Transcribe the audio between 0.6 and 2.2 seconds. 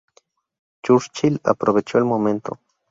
Churchill aprovechó el